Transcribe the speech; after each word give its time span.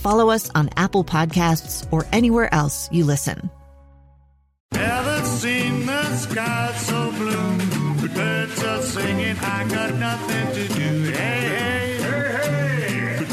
follow 0.00 0.30
us 0.30 0.50
on 0.54 0.70
Apple 0.76 1.04
Podcasts, 1.04 1.86
or 1.92 2.06
anywhere 2.12 2.52
else 2.52 2.88
you 2.90 3.04
listen. 3.04 3.50
Never 4.72 5.24
seen 5.26 5.86
the 5.86 6.16
sky 6.16 6.72
so 6.76 7.10
blue. 7.12 7.56
The 8.00 8.08
birds 8.14 8.62
are 8.64 8.82
singing, 8.82 9.36
I 9.38 9.68
got 9.68 9.94
nothing 9.94 10.46
to 10.54 10.68
do. 10.74 11.10
Hey, 11.12 11.98
hey, 11.98 11.98
hey, 12.00 12.90
hey. 13.18 13.24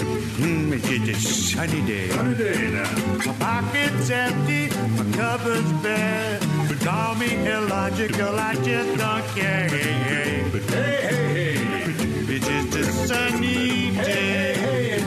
Mm, 0.44 0.74
it's 0.74 1.26
a 1.26 1.30
sunny 1.30 1.82
day. 1.86 2.10
Sunny 2.10 2.36
day 2.36 2.72
now. 2.72 2.92
My 3.26 3.34
pocket's 3.40 4.10
empty, 4.10 4.70
my 4.70 5.06
cupboard's 5.16 5.72
bare. 5.84 6.40
But 6.68 6.80
call 6.82 7.16
me 7.16 7.48
illogical, 7.48 8.40
I 8.40 8.56
just 8.56 8.98
don't 8.98 9.26
care. 9.36 9.70
Hey, 9.70 9.94
hey, 10.10 10.50
hey, 10.50 10.98
hey, 11.00 11.54
hey. 11.54 11.94
It's 12.36 12.48
just 12.48 12.76
a 12.76 12.84
sunny 13.08 13.92
day. 13.92 14.04
Hey, 14.04 14.54
hey, 14.54 14.90
it's 14.92 15.06
a 15.06 15.07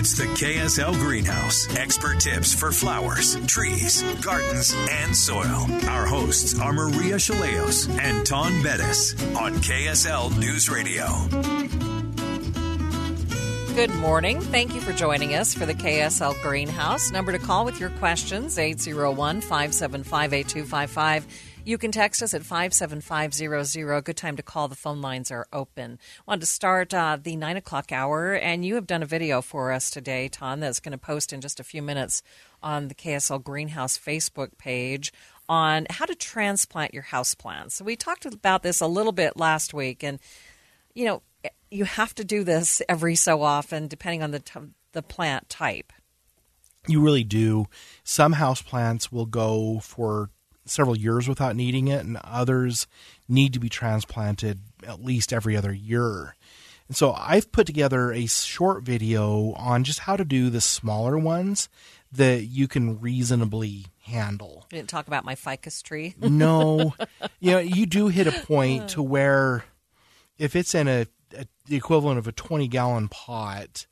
it's 0.00 0.16
the 0.16 0.24
KSL 0.24 0.94
Greenhouse. 0.94 1.68
Expert 1.76 2.20
tips 2.20 2.54
for 2.54 2.72
flowers, 2.72 3.36
trees, 3.46 4.02
gardens, 4.22 4.74
and 4.90 5.14
soil. 5.14 5.66
Our 5.88 6.06
hosts 6.06 6.58
are 6.58 6.72
Maria 6.72 7.16
Shilaos 7.16 7.86
and 7.98 8.26
Taun 8.26 8.62
Beddes 8.62 9.12
on 9.36 9.56
KSL 9.56 10.38
News 10.38 10.70
Radio. 10.70 11.04
Good 13.74 13.94
morning. 13.96 14.40
Thank 14.40 14.74
you 14.74 14.80
for 14.80 14.92
joining 14.92 15.34
us 15.34 15.54
for 15.54 15.66
the 15.66 15.74
KSL 15.74 16.40
Greenhouse. 16.42 17.10
Number 17.10 17.32
to 17.32 17.38
call 17.38 17.64
with 17.64 17.78
your 17.78 17.90
questions 17.90 18.58
801 18.58 19.42
575 19.42 20.32
8255. 20.32 21.49
You 21.70 21.78
can 21.78 21.92
text 21.92 22.20
us 22.20 22.34
at 22.34 22.42
57500. 22.42 24.02
Good 24.02 24.16
time 24.16 24.34
to 24.34 24.42
call. 24.42 24.66
The 24.66 24.74
phone 24.74 25.00
lines 25.00 25.30
are 25.30 25.46
open. 25.52 26.00
Wanted 26.26 26.40
to 26.40 26.46
start 26.46 26.92
uh, 26.92 27.16
the 27.22 27.36
9 27.36 27.56
o'clock 27.56 27.92
hour, 27.92 28.34
and 28.34 28.64
you 28.64 28.74
have 28.74 28.88
done 28.88 29.04
a 29.04 29.06
video 29.06 29.40
for 29.40 29.70
us 29.70 29.88
today, 29.88 30.28
Taun, 30.28 30.58
that's 30.58 30.80
going 30.80 30.90
to 30.90 30.98
post 30.98 31.32
in 31.32 31.40
just 31.40 31.60
a 31.60 31.62
few 31.62 31.80
minutes 31.80 32.24
on 32.60 32.88
the 32.88 32.94
KSL 32.96 33.44
Greenhouse 33.44 33.96
Facebook 33.96 34.58
page 34.58 35.12
on 35.48 35.86
how 35.90 36.06
to 36.06 36.16
transplant 36.16 36.92
your 36.92 37.04
house 37.04 37.36
plants. 37.36 37.76
So 37.76 37.84
we 37.84 37.94
talked 37.94 38.26
about 38.26 38.64
this 38.64 38.80
a 38.80 38.88
little 38.88 39.12
bit 39.12 39.36
last 39.36 39.72
week, 39.72 40.02
and, 40.02 40.18
you 40.92 41.04
know, 41.04 41.22
you 41.70 41.84
have 41.84 42.16
to 42.16 42.24
do 42.24 42.42
this 42.42 42.82
every 42.88 43.14
so 43.14 43.42
often, 43.42 43.86
depending 43.86 44.24
on 44.24 44.32
the, 44.32 44.40
t- 44.40 44.58
the 44.90 45.02
plant 45.02 45.48
type. 45.48 45.92
You 46.88 47.00
really 47.00 47.22
do. 47.22 47.66
Some 48.02 48.32
house 48.32 48.60
plants 48.60 49.12
will 49.12 49.26
go 49.26 49.78
for 49.78 50.30
several 50.64 50.96
years 50.96 51.28
without 51.28 51.56
needing 51.56 51.88
it, 51.88 52.04
and 52.04 52.18
others 52.24 52.86
need 53.28 53.52
to 53.52 53.60
be 53.60 53.68
transplanted 53.68 54.60
at 54.86 55.04
least 55.04 55.32
every 55.32 55.56
other 55.56 55.72
year. 55.72 56.34
And 56.88 56.96
so 56.96 57.12
I've 57.12 57.52
put 57.52 57.66
together 57.66 58.12
a 58.12 58.26
short 58.26 58.82
video 58.82 59.52
on 59.52 59.84
just 59.84 60.00
how 60.00 60.16
to 60.16 60.24
do 60.24 60.50
the 60.50 60.60
smaller 60.60 61.16
ones 61.16 61.68
that 62.12 62.46
you 62.46 62.66
can 62.66 63.00
reasonably 63.00 63.86
handle. 64.02 64.66
You 64.72 64.78
didn't 64.78 64.88
talk 64.88 65.06
about 65.06 65.24
my 65.24 65.36
ficus 65.36 65.82
tree. 65.82 66.14
no, 66.20 66.94
you 67.40 67.52
know, 67.52 67.58
you 67.58 67.86
do 67.86 68.08
hit 68.08 68.26
a 68.26 68.32
point 68.32 68.88
to 68.90 69.02
where 69.02 69.64
if 70.36 70.56
it's 70.56 70.74
in 70.74 70.88
a, 70.88 71.06
a 71.36 71.46
the 71.66 71.76
equivalent 71.76 72.18
of 72.18 72.26
a 72.26 72.32
20 72.32 72.66
gallon 72.66 73.08
pot, 73.08 73.86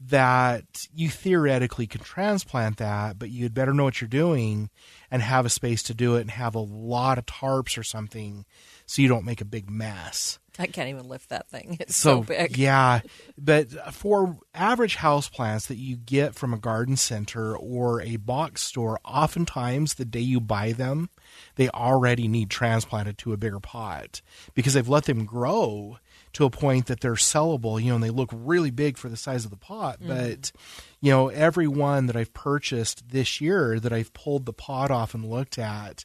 that 0.00 0.86
you 0.94 1.08
theoretically 1.08 1.86
can 1.86 2.02
transplant 2.02 2.76
that, 2.78 3.18
but 3.18 3.30
you'd 3.30 3.54
better 3.54 3.72
know 3.72 3.84
what 3.84 4.00
you're 4.00 4.08
doing 4.08 4.70
and 5.10 5.22
have 5.22 5.46
a 5.46 5.50
space 5.50 5.82
to 5.84 5.94
do 5.94 6.16
it 6.16 6.22
and 6.22 6.30
have 6.30 6.54
a 6.54 6.60
lot 6.60 7.18
of 7.18 7.26
tarps 7.26 7.78
or 7.78 7.82
something 7.82 8.44
so 8.84 9.02
you 9.02 9.08
don't 9.08 9.24
make 9.24 9.40
a 9.40 9.46
big 9.46 9.70
mess. 9.70 10.38
I 10.58 10.66
can't 10.66 10.88
even 10.88 11.08
lift 11.08 11.28
that 11.30 11.48
thing. 11.48 11.76
It's 11.80 11.96
so, 11.96 12.20
so 12.20 12.22
big. 12.22 12.56
Yeah. 12.56 13.00
But 13.38 13.70
for 13.92 14.38
average 14.54 14.96
house 14.96 15.28
plants 15.28 15.66
that 15.66 15.76
you 15.76 15.96
get 15.96 16.34
from 16.34 16.54
a 16.54 16.58
garden 16.58 16.96
center 16.96 17.54
or 17.54 18.00
a 18.00 18.16
box 18.16 18.62
store, 18.62 18.98
oftentimes 19.04 19.94
the 19.94 20.06
day 20.06 20.20
you 20.20 20.40
buy 20.40 20.72
them, 20.72 21.10
they 21.56 21.68
already 21.68 22.28
need 22.28 22.48
transplanted 22.48 23.18
to 23.18 23.34
a 23.34 23.36
bigger 23.36 23.60
pot 23.60 24.22
because 24.54 24.72
they've 24.72 24.88
let 24.88 25.04
them 25.04 25.26
grow 25.26 25.98
to 26.36 26.44
a 26.44 26.50
point 26.50 26.84
that 26.84 27.00
they're 27.00 27.12
sellable, 27.12 27.82
you 27.82 27.88
know, 27.88 27.94
and 27.94 28.04
they 28.04 28.10
look 28.10 28.28
really 28.30 28.70
big 28.70 28.98
for 28.98 29.08
the 29.08 29.16
size 29.16 29.46
of 29.46 29.50
the 29.50 29.56
pot. 29.56 30.02
Mm. 30.02 30.08
But, 30.08 30.52
you 31.00 31.10
know, 31.10 31.28
every 31.28 31.66
one 31.66 32.04
that 32.06 32.16
I've 32.16 32.34
purchased 32.34 33.08
this 33.08 33.40
year 33.40 33.80
that 33.80 33.90
I've 33.90 34.12
pulled 34.12 34.44
the 34.44 34.52
pot 34.52 34.90
off 34.90 35.14
and 35.14 35.24
looked 35.24 35.58
at 35.58 36.04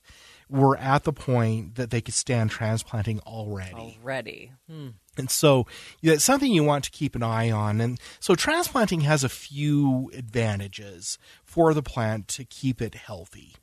were 0.50 0.78
at 0.78 1.04
the 1.04 1.12
point 1.12 1.76
that 1.76 1.90
they 1.90 2.00
could 2.00 2.14
stand 2.14 2.50
transplanting 2.50 3.20
already. 3.28 4.00
Already. 4.02 4.54
Hmm. 4.70 4.90
And 5.18 5.30
so 5.30 5.68
yeah, 6.00 6.14
it's 6.14 6.24
something 6.24 6.50
you 6.50 6.64
want 6.64 6.86
to 6.86 6.92
keep 6.92 7.14
an 7.14 7.24
eye 7.24 7.52
on. 7.52 7.82
And 7.82 8.00
so 8.22 8.34
transplanting 8.34 9.02
has 9.02 9.26
a 9.26 9.30
few 9.30 10.12
advantages 10.16 11.20
for 11.44 11.74
the 11.74 11.84
plant 11.84 12.30
to 12.30 12.46
keep 12.46 12.82
it 12.82 12.96
healthy. 12.96 13.56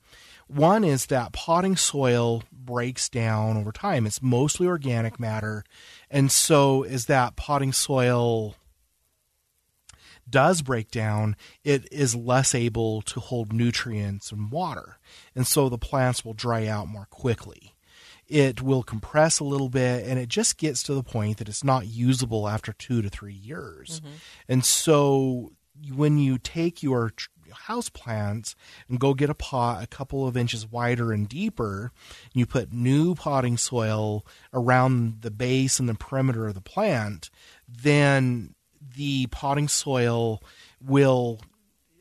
One 0.48 0.82
is 0.82 1.06
that 1.06 1.32
potting 1.32 1.76
soil 1.76 2.42
breaks 2.50 3.10
down 3.10 3.58
over 3.58 3.70
time. 3.70 4.06
It's 4.06 4.22
mostly 4.22 4.66
organic 4.66 5.20
matter. 5.20 5.62
And 6.10 6.32
so 6.32 6.84
as 6.84 7.06
that 7.06 7.36
potting 7.36 7.72
soil 7.72 8.54
does 10.28 10.62
break 10.62 10.90
down, 10.90 11.36
it 11.64 11.90
is 11.92 12.14
less 12.14 12.54
able 12.54 13.02
to 13.02 13.20
hold 13.20 13.52
nutrients 13.52 14.30
and 14.30 14.50
water. 14.50 14.98
And 15.34 15.46
so 15.46 15.68
the 15.68 15.78
plants 15.78 16.24
will 16.24 16.34
dry 16.34 16.66
out 16.66 16.88
more 16.88 17.06
quickly. 17.06 17.74
It 18.26 18.60
will 18.60 18.82
compress 18.82 19.40
a 19.40 19.44
little 19.44 19.70
bit 19.70 20.06
and 20.06 20.18
it 20.18 20.28
just 20.28 20.58
gets 20.58 20.82
to 20.84 20.94
the 20.94 21.02
point 21.02 21.38
that 21.38 21.48
it's 21.48 21.64
not 21.64 21.86
usable 21.86 22.46
after 22.46 22.74
two 22.74 23.00
to 23.00 23.08
three 23.08 23.34
years. 23.34 24.00
Mm-hmm. 24.00 24.14
And 24.48 24.64
so 24.64 25.52
when 25.94 26.18
you 26.18 26.38
take 26.38 26.82
your 26.82 27.12
house 27.52 27.88
plants 27.88 28.54
and 28.88 29.00
go 29.00 29.14
get 29.14 29.30
a 29.30 29.34
pot 29.34 29.82
a 29.82 29.86
couple 29.86 30.26
of 30.26 30.36
inches 30.36 30.66
wider 30.66 31.12
and 31.12 31.28
deeper. 31.28 31.92
You 32.32 32.46
put 32.46 32.72
new 32.72 33.14
potting 33.14 33.56
soil 33.56 34.24
around 34.52 35.22
the 35.22 35.30
base 35.30 35.78
and 35.78 35.88
the 35.88 35.94
perimeter 35.94 36.46
of 36.46 36.54
the 36.54 36.60
plant, 36.60 37.30
then 37.68 38.54
the 38.96 39.26
potting 39.26 39.68
soil 39.68 40.42
will 40.80 41.40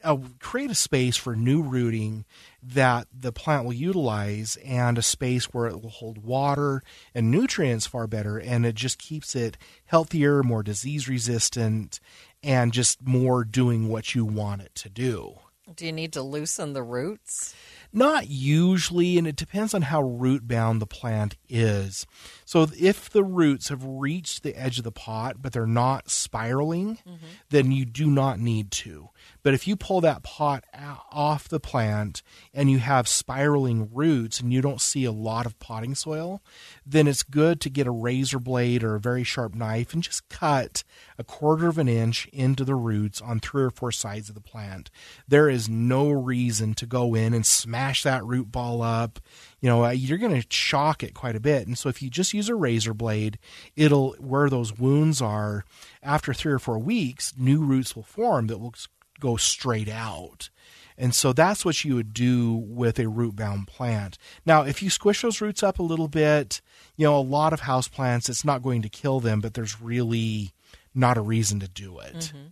uh, 0.03 0.17
create 0.39 0.71
a 0.71 0.75
space 0.75 1.17
for 1.17 1.35
new 1.35 1.61
rooting 1.61 2.25
that 2.61 3.07
the 3.13 3.31
plant 3.31 3.65
will 3.65 3.73
utilize 3.73 4.57
and 4.63 4.97
a 4.97 5.01
space 5.01 5.45
where 5.45 5.67
it 5.67 5.81
will 5.81 5.89
hold 5.89 6.23
water 6.23 6.83
and 7.13 7.31
nutrients 7.31 7.87
far 7.87 8.07
better. 8.07 8.37
And 8.37 8.65
it 8.65 8.75
just 8.75 8.99
keeps 8.99 9.35
it 9.35 9.57
healthier 9.85 10.43
more 10.43 10.63
disease 10.63 11.07
resistant 11.07 11.99
and 12.43 12.71
just 12.71 13.05
more 13.05 13.43
doing 13.43 13.89
what 13.89 14.15
you 14.15 14.25
want 14.25 14.61
it 14.61 14.75
to 14.75 14.89
do 14.89 15.39
do 15.75 15.85
you 15.85 15.91
need 15.91 16.13
to 16.13 16.21
loosen 16.21 16.73
the 16.73 16.83
roots? 16.83 17.55
Not 17.97 18.29
usually, 18.29 19.17
and 19.17 19.25
it 19.25 19.35
depends 19.35 19.73
on 19.73 19.81
how 19.81 20.03
root 20.03 20.47
bound 20.47 20.79
the 20.79 20.85
plant 20.85 21.35
is. 21.49 22.05
So, 22.45 22.67
if 22.79 23.09
the 23.09 23.23
roots 23.23 23.69
have 23.69 23.83
reached 23.83 24.43
the 24.43 24.55
edge 24.55 24.77
of 24.77 24.83
the 24.83 24.91
pot, 24.91 25.37
but 25.41 25.51
they're 25.51 25.65
not 25.65 26.11
spiraling, 26.11 26.97
mm-hmm. 26.97 27.25
then 27.49 27.71
you 27.71 27.85
do 27.85 28.11
not 28.11 28.39
need 28.39 28.69
to. 28.71 29.09
But 29.41 29.53
if 29.53 29.67
you 29.67 29.75
pull 29.75 30.01
that 30.01 30.23
pot 30.23 30.65
out, 30.73 31.05
off 31.11 31.47
the 31.47 31.59
plant 31.59 32.21
and 32.53 32.69
you 32.69 32.79
have 32.79 33.07
spiraling 33.07 33.89
roots 33.93 34.39
and 34.39 34.53
you 34.53 34.61
don't 34.61 34.81
see 34.81 35.05
a 35.05 35.11
lot 35.11 35.45
of 35.45 35.57
potting 35.57 35.95
soil, 35.95 36.41
then 36.85 37.07
it's 37.07 37.23
good 37.23 37.61
to 37.61 37.69
get 37.69 37.87
a 37.87 37.91
razor 37.91 38.39
blade 38.39 38.83
or 38.83 38.95
a 38.95 38.99
very 38.99 39.23
sharp 39.23 39.55
knife 39.55 39.93
and 39.93 40.03
just 40.03 40.27
cut 40.29 40.83
a 41.17 41.23
quarter 41.23 41.67
of 41.67 41.77
an 41.77 41.87
inch 41.87 42.27
into 42.27 42.63
the 42.63 42.75
roots 42.75 43.21
on 43.21 43.39
three 43.39 43.63
or 43.63 43.71
four 43.71 43.91
sides 43.91 44.29
of 44.29 44.35
the 44.35 44.41
plant. 44.41 44.91
There 45.27 45.49
is 45.49 45.67
no 45.67 46.11
reason 46.11 46.73
to 46.75 46.85
go 46.85 47.15
in 47.15 47.33
and 47.33 47.45
smash 47.45 47.86
that 48.03 48.25
root 48.25 48.51
ball 48.51 48.81
up. 48.81 49.19
You 49.59 49.69
know, 49.69 49.85
uh, 49.85 49.91
you're 49.91 50.17
going 50.17 50.39
to 50.39 50.47
shock 50.49 51.03
it 51.03 51.13
quite 51.13 51.35
a 51.35 51.39
bit. 51.39 51.67
And 51.67 51.77
so 51.77 51.89
if 51.89 52.01
you 52.01 52.09
just 52.09 52.33
use 52.33 52.49
a 52.49 52.55
razor 52.55 52.93
blade, 52.93 53.39
it'll, 53.75 54.13
where 54.19 54.49
those 54.49 54.77
wounds 54.77 55.21
are, 55.21 55.65
after 56.03 56.33
three 56.33 56.53
or 56.53 56.59
four 56.59 56.79
weeks, 56.79 57.33
new 57.37 57.63
roots 57.63 57.95
will 57.95 58.03
form 58.03 58.47
that 58.47 58.59
will 58.59 58.75
go 59.19 59.35
straight 59.35 59.89
out. 59.89 60.49
And 60.97 61.13
so 61.13 61.31
that's 61.31 61.63
what 61.63 61.83
you 61.85 61.95
would 61.95 62.13
do 62.13 62.55
with 62.55 62.99
a 62.99 63.07
root 63.07 63.35
bound 63.35 63.67
plant. 63.67 64.17
Now, 64.45 64.63
if 64.63 64.81
you 64.81 64.89
squish 64.89 65.21
those 65.21 65.41
roots 65.41 65.61
up 65.61 65.77
a 65.77 65.83
little 65.83 66.07
bit, 66.07 66.61
you 66.95 67.05
know, 67.05 67.17
a 67.17 67.21
lot 67.21 67.53
of 67.53 67.61
house 67.61 67.87
plants, 67.87 68.29
it's 68.29 68.45
not 68.45 68.63
going 68.63 68.81
to 68.81 68.89
kill 68.89 69.19
them, 69.19 69.39
but 69.39 69.53
there's 69.53 69.79
really 69.79 70.53
not 70.95 71.17
a 71.17 71.21
reason 71.21 71.59
to 71.59 71.67
do 71.67 71.99
it. 71.99 72.15
Mm-hmm. 72.15 72.47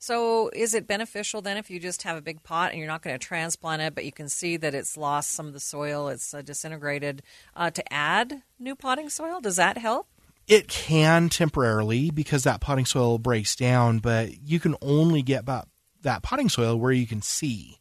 So, 0.00 0.48
is 0.54 0.74
it 0.74 0.86
beneficial 0.86 1.42
then 1.42 1.56
if 1.56 1.70
you 1.70 1.80
just 1.80 2.04
have 2.04 2.16
a 2.16 2.22
big 2.22 2.42
pot 2.44 2.70
and 2.70 2.78
you're 2.78 2.86
not 2.86 3.02
going 3.02 3.18
to 3.18 3.26
transplant 3.26 3.82
it, 3.82 3.94
but 3.94 4.04
you 4.04 4.12
can 4.12 4.28
see 4.28 4.56
that 4.56 4.74
it's 4.74 4.96
lost 4.96 5.30
some 5.32 5.48
of 5.48 5.52
the 5.52 5.60
soil, 5.60 6.08
it's 6.08 6.32
uh, 6.32 6.40
disintegrated, 6.40 7.22
uh, 7.56 7.70
to 7.70 7.92
add 7.92 8.42
new 8.60 8.76
potting 8.76 9.08
soil? 9.08 9.40
Does 9.40 9.56
that 9.56 9.76
help? 9.76 10.06
It 10.46 10.68
can 10.68 11.28
temporarily 11.28 12.10
because 12.10 12.44
that 12.44 12.60
potting 12.60 12.86
soil 12.86 13.18
breaks 13.18 13.56
down, 13.56 13.98
but 13.98 14.40
you 14.42 14.60
can 14.60 14.76
only 14.80 15.22
get 15.22 15.46
that 15.46 16.22
potting 16.22 16.48
soil 16.48 16.78
where 16.78 16.92
you 16.92 17.06
can 17.06 17.20
see. 17.20 17.78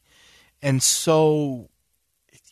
And 0.62 0.82
so, 0.82 1.70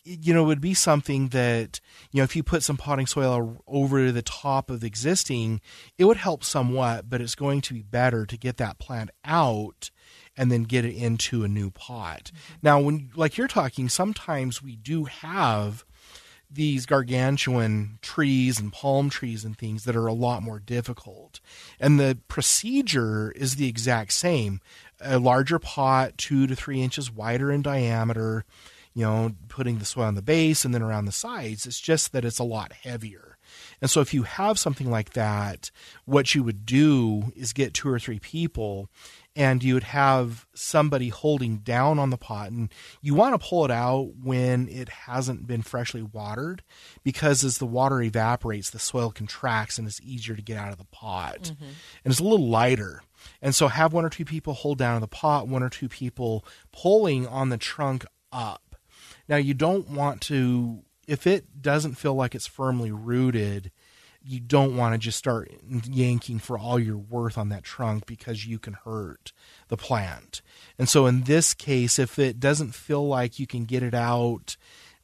you 0.06 0.32
know, 0.32 0.44
it 0.44 0.46
would 0.46 0.60
be 0.60 0.74
something 0.74 1.28
that, 1.28 1.80
you 2.12 2.18
know, 2.18 2.24
if 2.24 2.36
you 2.36 2.42
put 2.42 2.62
some 2.62 2.76
potting 2.76 3.06
soil 3.06 3.62
over 3.66 4.12
the 4.12 4.22
top 4.22 4.70
of 4.70 4.80
the 4.80 4.86
existing, 4.86 5.60
it 5.98 6.04
would 6.04 6.16
help 6.16 6.44
somewhat, 6.44 7.10
but 7.10 7.20
it's 7.20 7.34
going 7.34 7.60
to 7.62 7.74
be 7.74 7.82
better 7.82 8.24
to 8.24 8.36
get 8.36 8.56
that 8.58 8.78
plant 8.78 9.10
out 9.24 9.90
and 10.36 10.52
then 10.52 10.62
get 10.62 10.84
it 10.84 10.94
into 10.94 11.42
a 11.42 11.48
new 11.48 11.70
pot. 11.70 12.30
Mm-hmm. 12.32 12.54
Now, 12.62 12.80
when, 12.80 13.10
like 13.16 13.36
you're 13.36 13.48
talking, 13.48 13.88
sometimes 13.88 14.62
we 14.62 14.76
do 14.76 15.04
have 15.04 15.84
these 16.48 16.86
gargantuan 16.86 17.98
trees 18.02 18.60
and 18.60 18.72
palm 18.72 19.10
trees 19.10 19.44
and 19.44 19.58
things 19.58 19.84
that 19.84 19.96
are 19.96 20.06
a 20.06 20.12
lot 20.12 20.42
more 20.42 20.60
difficult. 20.60 21.40
And 21.80 21.98
the 21.98 22.18
procedure 22.28 23.32
is 23.32 23.56
the 23.56 23.68
exact 23.68 24.12
same 24.12 24.60
a 25.00 25.18
larger 25.18 25.58
pot, 25.58 26.16
two 26.16 26.46
to 26.46 26.56
three 26.56 26.80
inches 26.80 27.10
wider 27.10 27.50
in 27.50 27.60
diameter, 27.60 28.44
you 28.96 29.02
know, 29.02 29.34
putting 29.48 29.78
the 29.78 29.84
soil 29.84 30.04
on 30.04 30.14
the 30.14 30.22
base 30.22 30.64
and 30.64 30.74
then 30.74 30.80
around 30.80 31.04
the 31.04 31.12
sides. 31.12 31.66
It's 31.66 31.78
just 31.78 32.12
that 32.12 32.24
it's 32.24 32.38
a 32.38 32.44
lot 32.44 32.72
heavier. 32.72 33.36
And 33.82 33.90
so 33.90 34.00
if 34.00 34.14
you 34.14 34.22
have 34.22 34.58
something 34.58 34.90
like 34.90 35.10
that, 35.12 35.70
what 36.06 36.34
you 36.34 36.42
would 36.42 36.64
do 36.64 37.30
is 37.36 37.52
get 37.52 37.74
two 37.74 37.90
or 37.90 37.98
three 37.98 38.18
people 38.18 38.88
and 39.36 39.62
you 39.62 39.74
would 39.74 39.84
have 39.84 40.46
somebody 40.54 41.10
holding 41.10 41.58
down 41.58 41.98
on 41.98 42.08
the 42.08 42.16
pot 42.16 42.50
and 42.50 42.72
you 43.02 43.14
want 43.14 43.38
to 43.38 43.46
pull 43.46 43.66
it 43.66 43.70
out 43.70 44.14
when 44.22 44.66
it 44.70 44.88
hasn't 44.88 45.46
been 45.46 45.60
freshly 45.60 46.02
watered 46.02 46.62
because 47.04 47.44
as 47.44 47.58
the 47.58 47.66
water 47.66 48.00
evaporates 48.00 48.70
the 48.70 48.78
soil 48.78 49.10
contracts 49.10 49.76
and 49.76 49.86
it's 49.86 50.00
easier 50.00 50.34
to 50.34 50.42
get 50.42 50.56
out 50.56 50.72
of 50.72 50.78
the 50.78 50.84
pot 50.84 51.42
mm-hmm. 51.42 51.64
and 51.64 52.10
it's 52.10 52.18
a 52.18 52.24
little 52.24 52.48
lighter 52.48 53.02
and 53.42 53.54
so 53.54 53.68
have 53.68 53.92
one 53.92 54.06
or 54.06 54.10
two 54.10 54.24
people 54.24 54.54
hold 54.54 54.78
down 54.78 54.94
on 54.94 55.00
the 55.02 55.08
pot, 55.08 55.48
one 55.48 55.62
or 55.62 55.68
two 55.68 55.88
people 55.88 56.44
pulling 56.72 57.26
on 57.26 57.50
the 57.50 57.58
trunk 57.58 58.06
up. 58.32 58.62
Now 59.28 59.36
you 59.36 59.54
don't 59.54 59.90
want 59.90 60.20
to 60.22 60.82
if 61.06 61.26
it 61.26 61.62
doesn't 61.62 61.94
feel 61.94 62.14
like 62.14 62.34
it's 62.34 62.46
firmly 62.46 62.90
rooted, 62.90 63.70
you 64.22 64.40
don't 64.40 64.76
want 64.76 64.92
to 64.92 64.98
just 64.98 65.18
start 65.18 65.52
yanking 65.84 66.40
for 66.40 66.58
all 66.58 66.80
your 66.80 66.98
worth 66.98 67.38
on 67.38 67.48
that 67.50 67.62
trunk 67.62 68.06
because 68.06 68.44
you 68.44 68.58
can 68.58 68.72
hurt 68.72 69.32
the 69.68 69.76
plant. 69.76 70.42
And 70.78 70.88
so 70.88 71.06
in 71.06 71.22
this 71.22 71.54
case, 71.54 71.98
if 71.98 72.18
it 72.18 72.40
doesn't 72.40 72.74
feel 72.74 73.06
like 73.06 73.38
you 73.38 73.46
can 73.46 73.66
get 73.66 73.84
it 73.84 73.94
out 73.94 74.56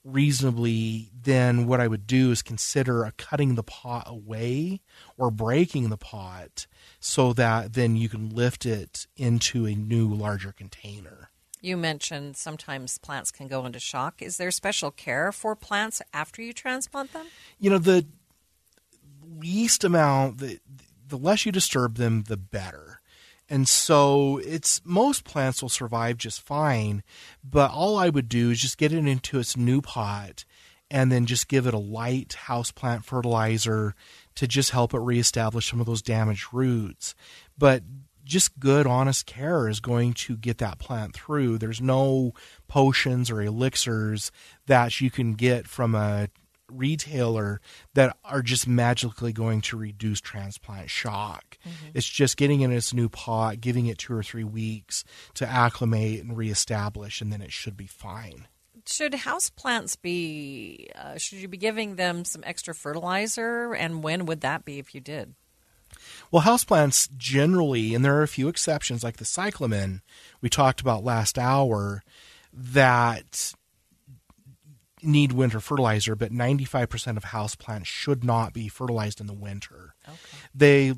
reasonably, 0.05 1.11
then 1.15 1.69
what 1.69 1.81
I 1.81 1.87
would 1.87 2.09
do 2.09 2.33
is 2.33 2.43
consider 2.43 3.09
cutting 3.17 3.55
the 3.55 3.63
pot 3.63 4.05
away 4.09 4.81
or 5.17 5.31
breaking 5.31 5.91
the 5.91 5.97
pot 5.97 6.67
so 6.99 7.33
that 7.35 7.75
then 7.75 7.95
you 7.95 8.09
can 8.09 8.31
lift 8.31 8.67
it 8.67 9.07
into 9.17 9.67
a 9.67 9.77
new 9.77 10.09
larger 10.09 10.51
container. 10.51 11.31
You 11.63 11.77
mentioned 11.77 12.37
sometimes 12.37 12.99
plants 12.99 13.31
can 13.31 13.47
go 13.47 13.65
into 13.65 13.79
shock. 13.79 14.21
Is 14.21 14.37
there 14.37 14.51
special 14.51 14.91
care 14.91 15.31
for 15.31 15.55
plants 15.55 16.03
after 16.13 16.43
you 16.43 16.53
transplant 16.53 17.13
them? 17.13 17.27
You 17.61 17.71
know, 17.71 17.79
the 17.79 18.05
least 19.25 19.85
amount, 19.85 20.39
the, 20.39 20.59
the 21.07 21.17
less 21.17 21.47
you 21.47 21.53
disturb 21.53 21.97
them, 21.97 22.25
the 22.25 22.37
better. 22.37 23.01
And 23.49 23.69
so 23.69 24.41
it's 24.45 24.81
most 24.85 25.25
plants 25.25 25.63
will 25.63 25.69
survive 25.69 26.17
just 26.17 26.41
fine, 26.41 27.05
but 27.45 27.71
all 27.71 27.97
I 27.97 28.09
would 28.09 28.29
do 28.29 28.51
is 28.51 28.61
just 28.61 28.79
get 28.79 28.93
it 28.93 29.07
into 29.07 29.39
its 29.39 29.57
new 29.57 29.81
pot 29.81 30.45
and 30.91 31.13
then 31.13 31.27
just 31.27 31.49
give 31.49 31.67
it 31.67 31.75
a 31.75 31.79
light 31.79 32.37
houseplant 32.47 33.05
fertilizer 33.05 33.95
to 34.35 34.49
just 34.49 34.71
help 34.71 34.95
it 34.95 34.99
reestablish 34.99 35.71
some 35.71 35.81
of 35.81 35.87
those 35.87 36.03
damaged 36.03 36.49
roots. 36.53 37.15
But 37.57 37.83
just 38.25 38.59
good, 38.59 38.87
honest 38.87 39.27
care 39.27 39.69
is 39.69 39.81
going 39.81 40.13
to 40.15 40.37
get 40.37 40.59
that 40.59 40.79
plant 40.79 41.15
through. 41.15 41.59
There's 41.59 41.81
no 41.81 42.33
potions 42.69 43.31
or 43.31 43.43
elixirs 43.43 44.31
that 44.67 45.01
you 45.01 45.11
can 45.11 45.35
get 45.35 45.67
from 45.67 45.95
a 45.95 46.29
retailer 46.69 47.61
that 47.95 48.17
are 48.25 48.43
just 48.43 48.67
magically 48.67 49.33
going 49.33 49.61
to 49.61 49.77
reduce 49.77 50.21
transplant 50.21 50.91
shock. 50.91 51.59
Mm-hmm. 51.67 51.91
It's 51.95 52.09
just 52.09 52.37
getting 52.37 52.63
in 52.63 52.73
its 52.73 52.95
new 52.95 53.09
pot, 53.09 53.61
giving 53.61 53.87
it 53.87 53.99
two 53.99 54.15
or 54.15 54.23
three 54.23 54.45
weeks 54.45 55.05
to 55.35 55.47
acclimate 55.47 56.23
and 56.23 56.37
reestablish, 56.37 57.21
and 57.21 57.33
then 57.33 57.43
it 57.43 57.53
should 57.53 57.77
be 57.77 57.87
fine. 57.87 58.49
Should 58.87 59.15
house 59.15 59.49
plants 59.49 59.95
be? 59.95 60.89
Uh, 60.97 61.17
should 61.17 61.39
you 61.39 61.47
be 61.47 61.57
giving 61.57 61.97
them 61.97 62.25
some 62.25 62.43
extra 62.45 62.75
fertilizer, 62.75 63.75
and 63.75 64.03
when 64.03 64.27
would 64.27 64.41
that 64.41 64.65
be 64.65 64.79
if 64.79 64.95
you 64.95 65.01
did? 65.01 65.35
Well, 66.33 66.43
houseplants 66.43 67.15
generally, 67.15 67.95
and 67.95 68.03
there 68.03 68.17
are 68.17 68.23
a 68.23 68.29
few 68.29 68.49
exceptions 68.49 69.05
like 69.05 69.19
the 69.19 69.27
cyclamen 69.27 70.01
we 70.41 70.49
talked 70.49 70.81
about 70.81 71.05
last 71.05 71.39
hour, 71.39 72.03
that 72.55 73.53
need 75.03 75.33
winter 75.33 75.61
fertilizer, 75.61 76.15
but 76.15 76.33
95% 76.33 77.19
of 77.19 77.25
houseplants 77.25 77.85
should 77.85 78.25
not 78.25 78.55
be 78.55 78.69
fertilized 78.69 79.21
in 79.21 79.27
the 79.27 79.35
winter. 79.35 79.95
Okay. 80.09 80.17
They 80.55 80.95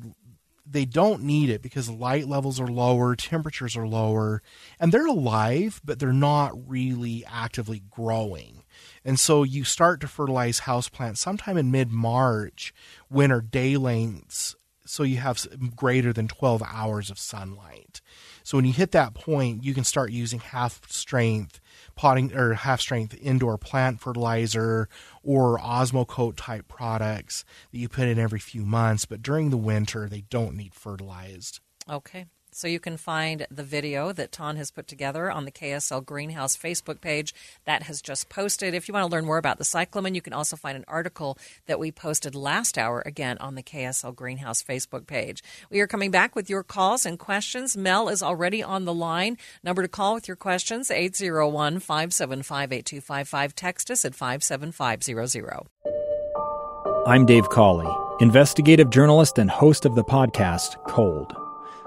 they 0.67 0.85
don't 0.85 1.21
need 1.21 1.49
it 1.49 1.61
because 1.61 1.89
light 1.91 2.27
levels 2.27 2.59
are 2.59 2.67
lower, 2.67 3.15
temperatures 3.15 3.77
are 3.77 3.87
lower, 3.87 4.41
and 4.79 4.91
they're 4.91 5.05
alive, 5.05 5.79
but 5.85 5.99
they're 5.99 6.11
not 6.11 6.53
really 6.67 7.23
actively 7.27 7.83
growing. 7.91 8.63
And 9.03 9.19
so 9.19 9.43
you 9.43 9.63
start 9.63 10.01
to 10.01 10.07
fertilize 10.07 10.61
houseplants 10.61 11.17
sometime 11.17 11.57
in 11.57 11.69
mid 11.69 11.91
March 11.91 12.73
when 13.09 13.31
our 13.31 13.41
day 13.41 13.77
lengths 13.77 14.55
so 14.85 15.03
you 15.03 15.17
have 15.17 15.45
greater 15.75 16.13
than 16.13 16.27
12 16.27 16.63
hours 16.63 17.09
of 17.09 17.19
sunlight. 17.19 18.01
So 18.43 18.57
when 18.57 18.65
you 18.65 18.73
hit 18.73 18.91
that 18.91 19.13
point, 19.13 19.63
you 19.63 19.73
can 19.73 19.83
start 19.83 20.11
using 20.11 20.39
half 20.39 20.81
strength 20.91 21.59
potting 21.95 22.33
or 22.35 22.53
half 22.53 22.81
strength 22.81 23.17
indoor 23.21 23.57
plant 23.57 23.99
fertilizer 23.99 24.87
or 25.23 25.57
Osmocote 25.57 26.35
type 26.37 26.67
products 26.67 27.45
that 27.71 27.77
you 27.77 27.89
put 27.89 28.07
in 28.07 28.19
every 28.19 28.39
few 28.39 28.65
months. 28.65 29.05
But 29.05 29.21
during 29.21 29.49
the 29.49 29.57
winter, 29.57 30.07
they 30.07 30.21
don't 30.21 30.55
need 30.55 30.73
fertilized. 30.73 31.59
Okay. 31.89 32.25
So 32.55 32.69
you 32.69 32.79
can 32.79 32.95
find 32.95 33.45
the 33.51 33.65
video 33.65 34.13
that 34.13 34.31
Taun 34.31 34.55
has 34.55 34.71
put 34.71 34.87
together 34.87 35.29
on 35.29 35.43
the 35.43 35.51
KSL 35.51 36.05
Greenhouse 36.05 36.55
Facebook 36.55 37.01
page 37.01 37.35
that 37.65 37.83
has 37.83 38.01
just 38.01 38.29
posted. 38.29 38.73
If 38.73 38.87
you 38.87 38.93
want 38.93 39.05
to 39.05 39.11
learn 39.11 39.25
more 39.25 39.37
about 39.37 39.57
the 39.57 39.65
cyclamen, 39.65 40.15
you 40.15 40.21
can 40.21 40.31
also 40.31 40.55
find 40.55 40.77
an 40.77 40.85
article 40.87 41.37
that 41.65 41.79
we 41.79 41.91
posted 41.91 42.33
last 42.33 42.77
hour 42.77 43.03
again 43.05 43.37
on 43.39 43.55
the 43.55 43.61
KSL 43.61 44.15
Greenhouse 44.15 44.63
Facebook 44.63 45.05
page. 45.05 45.43
We 45.69 45.81
are 45.81 45.87
coming 45.87 46.11
back 46.11 46.33
with 46.33 46.49
your 46.49 46.63
calls 46.63 47.05
and 47.05 47.19
questions. 47.19 47.75
Mel 47.75 48.07
is 48.07 48.23
already 48.23 48.63
on 48.63 48.85
the 48.85 48.93
line. 48.93 49.37
Number 49.61 49.81
to 49.81 49.89
call 49.89 50.13
with 50.13 50.29
your 50.29 50.37
questions 50.37 50.89
801 50.89 51.79
575 51.79 52.71
8255. 52.71 53.55
Text 53.55 53.91
us 53.91 54.05
at 54.05 54.15
57500. 54.15 55.67
I'm 57.05 57.25
Dave 57.25 57.49
Cawley, 57.49 57.93
investigative 58.21 58.89
journalist 58.91 59.39
and 59.39 59.51
host 59.51 59.85
of 59.85 59.95
the 59.95 60.05
podcast 60.05 60.81
Cold. 60.87 61.35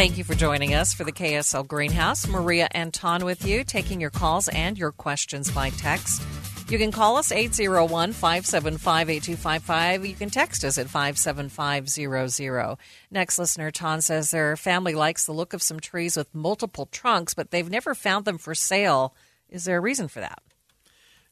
Thank 0.00 0.16
you 0.16 0.24
for 0.24 0.34
joining 0.34 0.72
us 0.72 0.94
for 0.94 1.04
the 1.04 1.12
KSL 1.12 1.68
Greenhouse. 1.68 2.26
Maria 2.26 2.68
Anton 2.70 3.22
with 3.22 3.44
you, 3.44 3.64
taking 3.64 4.00
your 4.00 4.08
calls 4.08 4.48
and 4.48 4.78
your 4.78 4.92
questions 4.92 5.50
by 5.50 5.68
text. 5.68 6.22
You 6.70 6.78
can 6.78 6.90
call 6.90 7.18
us 7.18 7.30
801 7.30 8.14
575 8.14 9.10
8255. 9.10 10.06
You 10.06 10.14
can 10.14 10.30
text 10.30 10.64
us 10.64 10.78
at 10.78 10.88
57500. 10.88 12.78
Next 13.10 13.38
listener, 13.38 13.70
Taun 13.70 14.00
says 14.00 14.30
their 14.30 14.56
family 14.56 14.94
likes 14.94 15.26
the 15.26 15.32
look 15.32 15.52
of 15.52 15.62
some 15.62 15.80
trees 15.80 16.16
with 16.16 16.34
multiple 16.34 16.86
trunks, 16.86 17.34
but 17.34 17.50
they've 17.50 17.68
never 17.68 17.94
found 17.94 18.24
them 18.24 18.38
for 18.38 18.54
sale. 18.54 19.14
Is 19.50 19.66
there 19.66 19.76
a 19.76 19.82
reason 19.82 20.08
for 20.08 20.20
that? 20.20 20.42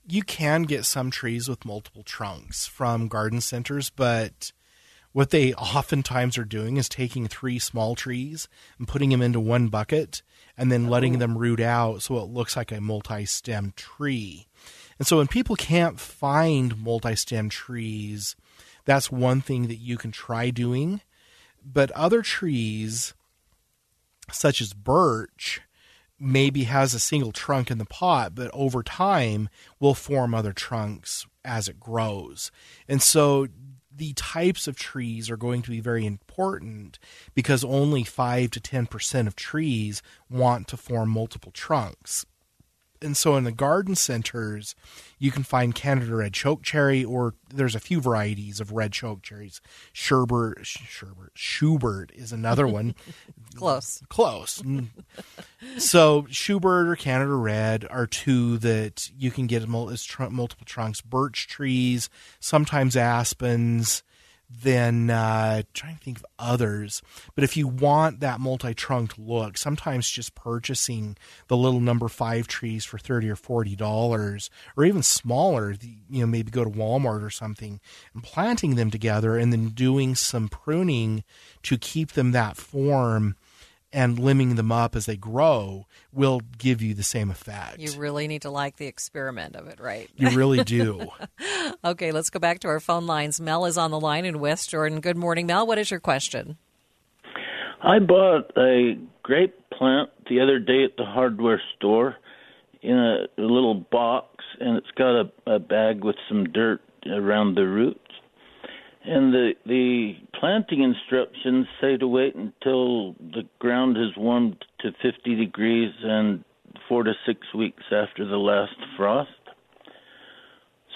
You 0.06 0.22
can 0.22 0.64
get 0.64 0.84
some 0.84 1.10
trees 1.10 1.48
with 1.48 1.64
multiple 1.64 2.02
trunks 2.02 2.66
from 2.66 3.08
garden 3.08 3.40
centers, 3.40 3.88
but 3.88 4.52
what 5.18 5.30
they 5.30 5.52
oftentimes 5.54 6.38
are 6.38 6.44
doing 6.44 6.76
is 6.76 6.88
taking 6.88 7.26
three 7.26 7.58
small 7.58 7.96
trees 7.96 8.46
and 8.78 8.86
putting 8.86 9.10
them 9.10 9.20
into 9.20 9.40
one 9.40 9.66
bucket 9.66 10.22
and 10.56 10.70
then 10.70 10.86
letting 10.86 11.16
oh. 11.16 11.18
them 11.18 11.36
root 11.36 11.58
out 11.58 12.00
so 12.02 12.18
it 12.18 12.28
looks 12.28 12.54
like 12.54 12.70
a 12.70 12.80
multi 12.80 13.24
stem 13.24 13.72
tree. 13.74 14.46
And 14.96 15.08
so 15.08 15.16
when 15.16 15.26
people 15.26 15.56
can't 15.56 15.98
find 15.98 16.80
multi 16.80 17.16
stem 17.16 17.48
trees, 17.48 18.36
that's 18.84 19.10
one 19.10 19.40
thing 19.40 19.66
that 19.66 19.78
you 19.78 19.96
can 19.96 20.12
try 20.12 20.50
doing. 20.50 21.00
But 21.64 21.90
other 21.96 22.22
trees, 22.22 23.12
such 24.30 24.60
as 24.60 24.72
birch, 24.72 25.62
maybe 26.20 26.62
has 26.62 26.94
a 26.94 27.00
single 27.00 27.32
trunk 27.32 27.72
in 27.72 27.78
the 27.78 27.84
pot, 27.84 28.36
but 28.36 28.52
over 28.54 28.84
time 28.84 29.48
will 29.80 29.94
form 29.94 30.32
other 30.32 30.52
trunks 30.52 31.26
as 31.44 31.66
it 31.66 31.80
grows. 31.80 32.52
And 32.86 33.02
so 33.02 33.48
the 33.98 34.12
types 34.14 34.66
of 34.66 34.76
trees 34.76 35.28
are 35.28 35.36
going 35.36 35.60
to 35.62 35.70
be 35.70 35.80
very 35.80 36.06
important 36.06 36.98
because 37.34 37.64
only 37.64 38.04
5 38.04 38.50
to 38.52 38.60
10% 38.60 39.26
of 39.26 39.36
trees 39.36 40.02
want 40.30 40.68
to 40.68 40.76
form 40.76 41.10
multiple 41.10 41.52
trunks 41.52 42.24
and 43.02 43.16
so 43.16 43.36
in 43.36 43.44
the 43.44 43.52
garden 43.52 43.94
centers, 43.94 44.74
you 45.18 45.30
can 45.30 45.42
find 45.42 45.74
Canada 45.74 46.14
red 46.14 46.32
chokecherry, 46.32 47.04
or 47.04 47.34
there's 47.52 47.74
a 47.74 47.80
few 47.80 48.00
varieties 48.00 48.60
of 48.60 48.72
red 48.72 48.92
chokecherries. 48.92 49.60
Sherbert, 49.92 50.62
Sherbert, 50.62 51.30
Schubert 51.34 52.10
is 52.14 52.32
another 52.32 52.66
one. 52.68 52.94
Close, 53.54 54.02
close. 54.08 54.62
Mm. 54.62 54.88
so 55.78 56.26
Schubert 56.30 56.88
or 56.88 56.96
Canada 56.96 57.34
red 57.34 57.86
are 57.90 58.06
two 58.06 58.58
that 58.58 59.10
you 59.16 59.30
can 59.30 59.46
get 59.46 59.62
as 59.62 59.68
multiple 59.68 60.64
trunks. 60.64 61.00
Birch 61.00 61.46
trees, 61.48 62.08
sometimes 62.40 62.96
aspens 62.96 64.02
then 64.50 65.10
uh, 65.10 65.62
trying 65.74 65.96
to 65.96 66.02
think 66.02 66.18
of 66.18 66.26
others. 66.38 67.02
But 67.34 67.44
if 67.44 67.56
you 67.56 67.68
want 67.68 68.20
that 68.20 68.40
multi-trunked 68.40 69.18
look, 69.18 69.58
sometimes 69.58 70.10
just 70.10 70.34
purchasing 70.34 71.16
the 71.48 71.56
little 71.56 71.80
number 71.80 72.08
five 72.08 72.48
trees 72.48 72.84
for 72.84 72.98
thirty 72.98 73.28
or 73.28 73.36
forty 73.36 73.76
dollars, 73.76 74.50
or 74.76 74.84
even 74.84 75.02
smaller, 75.02 75.74
you 76.08 76.20
know, 76.20 76.26
maybe 76.26 76.50
go 76.50 76.64
to 76.64 76.70
Walmart 76.70 77.22
or 77.22 77.30
something, 77.30 77.80
and 78.14 78.22
planting 78.22 78.76
them 78.76 78.90
together, 78.90 79.36
and 79.36 79.52
then 79.52 79.68
doing 79.68 80.14
some 80.14 80.48
pruning 80.48 81.24
to 81.62 81.76
keep 81.76 82.12
them 82.12 82.32
that 82.32 82.56
form 82.56 83.36
and 83.92 84.18
limbing 84.18 84.56
them 84.56 84.70
up 84.70 84.94
as 84.94 85.06
they 85.06 85.16
grow 85.16 85.86
will 86.12 86.40
give 86.58 86.82
you 86.82 86.94
the 86.94 87.02
same 87.02 87.30
effect. 87.30 87.78
You 87.78 87.92
really 87.92 88.28
need 88.28 88.42
to 88.42 88.50
like 88.50 88.76
the 88.76 88.86
experiment 88.86 89.56
of 89.56 89.66
it, 89.68 89.80
right? 89.80 90.10
You 90.16 90.30
really 90.30 90.62
do. 90.64 91.08
okay, 91.84 92.12
let's 92.12 92.30
go 92.30 92.38
back 92.38 92.60
to 92.60 92.68
our 92.68 92.80
phone 92.80 93.06
lines. 93.06 93.40
Mel 93.40 93.64
is 93.64 93.78
on 93.78 93.90
the 93.90 94.00
line 94.00 94.24
in 94.24 94.40
West 94.40 94.70
Jordan. 94.70 95.00
Good 95.00 95.16
morning, 95.16 95.46
Mel. 95.46 95.66
What 95.66 95.78
is 95.78 95.90
your 95.90 96.00
question? 96.00 96.58
I 97.82 97.98
bought 98.00 98.50
a 98.56 98.98
grape 99.22 99.54
plant 99.70 100.10
the 100.28 100.40
other 100.40 100.58
day 100.58 100.84
at 100.84 100.96
the 100.96 101.04
hardware 101.04 101.62
store 101.76 102.16
in 102.82 102.96
a, 102.96 103.24
a 103.40 103.42
little 103.42 103.74
box, 103.74 104.44
and 104.60 104.76
it's 104.76 104.90
got 104.96 105.20
a, 105.20 105.30
a 105.46 105.58
bag 105.58 106.04
with 106.04 106.16
some 106.28 106.44
dirt 106.44 106.80
around 107.06 107.54
the 107.54 107.66
roots. 107.66 108.00
And 109.10 109.32
the 109.32 109.52
the 109.64 110.16
planting 110.38 110.82
instructions 110.82 111.66
say 111.80 111.96
to 111.96 112.06
wait 112.06 112.34
until 112.34 113.14
the 113.14 113.44
ground 113.58 113.96
has 113.96 114.14
warmed 114.18 114.62
to 114.80 114.90
50 115.02 115.34
degrees 115.34 115.94
and 116.02 116.44
four 116.86 117.04
to 117.04 117.14
six 117.26 117.40
weeks 117.56 117.84
after 117.90 118.26
the 118.26 118.36
last 118.36 118.76
frost. 118.98 119.30